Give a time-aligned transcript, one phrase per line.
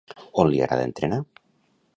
[0.43, 1.21] On li agrada entrenar?